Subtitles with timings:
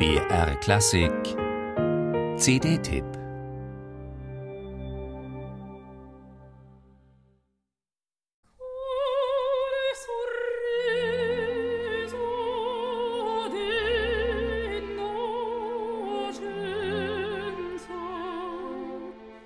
[0.00, 1.36] BR Klassik.
[2.38, 3.19] CD-Tipp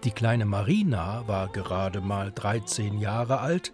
[0.04, 3.72] Die kleine Marina war gerade mal 13 Jahre alt,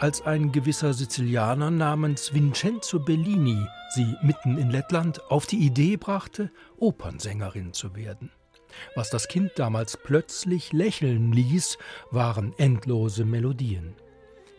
[0.00, 6.50] als ein gewisser Sizilianer namens Vincenzo Bellini sie mitten in Lettland auf die Idee brachte,
[6.78, 8.32] Opernsängerin zu werden.
[8.96, 11.78] Was das Kind damals plötzlich lächeln ließ,
[12.10, 13.94] waren endlose Melodien.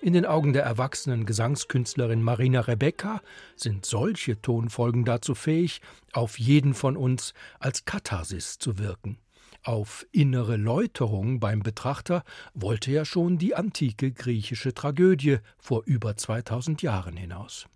[0.02, 3.22] In den Augen der erwachsenen Gesangskünstlerin Marina Rebecca
[3.58, 5.82] sind solche Tonfolgen dazu fähig,
[6.14, 9.18] auf jeden von uns als Katharsis zu wirken.
[9.64, 12.24] Auf innere Läuterung beim Betrachter
[12.54, 17.68] wollte ja schon die antike griechische Tragödie vor über 2000 Jahren hinaus.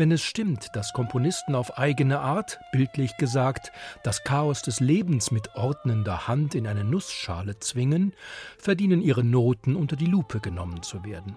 [0.00, 3.70] Wenn es stimmt, dass Komponisten auf eigene Art, bildlich gesagt,
[4.02, 8.14] das Chaos des Lebens mit ordnender Hand in eine Nussschale zwingen,
[8.56, 11.36] verdienen ihre Noten unter die Lupe genommen zu werden.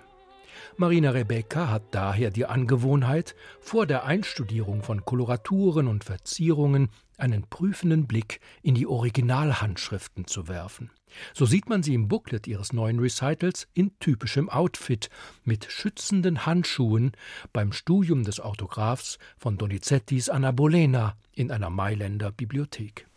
[0.77, 8.07] Marina Rebecca hat daher die Angewohnheit, vor der Einstudierung von Koloraturen und Verzierungen einen prüfenden
[8.07, 10.91] Blick in die Originalhandschriften zu werfen.
[11.33, 15.09] So sieht man sie im Booklet ihres neuen Recitals in typischem Outfit
[15.43, 17.11] mit schützenden Handschuhen
[17.51, 23.07] beim Studium des Autographs von Donizettis Anna Bolena in einer Mailänder Bibliothek.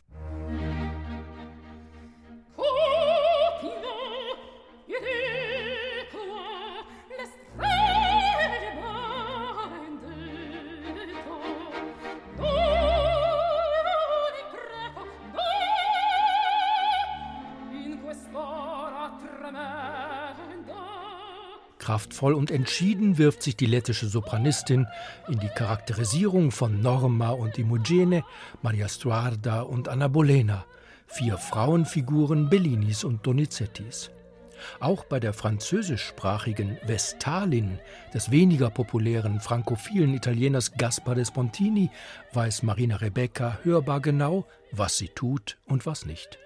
[21.78, 24.88] Kraftvoll und entschieden wirft sich die lettische Sopranistin
[25.28, 28.24] in die Charakterisierung von Norma und Imogene,
[28.62, 30.64] Maria Stuarda und Anna Bolena,
[31.06, 34.10] vier Frauenfiguren Bellinis und Donizettis.
[34.80, 37.78] Auch bei der französischsprachigen Vestalin
[38.14, 41.90] des weniger populären frankophilen Italieners Gaspare Spontini
[42.32, 46.38] weiß Marina Rebecca hörbar genau, was sie tut und was nicht.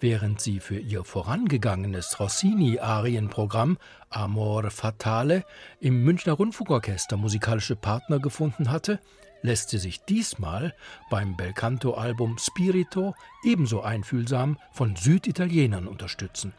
[0.00, 3.78] Während sie für ihr vorangegangenes Rossini-Arienprogramm
[4.10, 5.44] Amor Fatale
[5.80, 9.00] im Münchner Rundfunkorchester musikalische Partner gefunden hatte,
[9.42, 10.74] lässt sie sich diesmal
[11.10, 16.54] beim Belcanto-Album Spirito ebenso einfühlsam von Süditalienern unterstützen,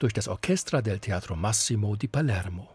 [0.00, 2.68] durch das Orchestra del Teatro Massimo di Palermo.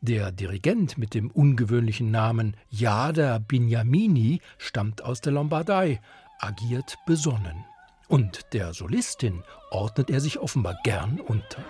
[0.00, 6.00] Der Dirigent mit dem ungewöhnlichen Namen Jader Bignamini stammt aus der Lombardei,
[6.40, 7.64] agiert besonnen.
[8.08, 11.64] Und der Solistin ordnet er sich offenbar gern unter.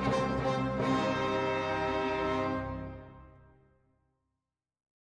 [0.00, 0.29] Thank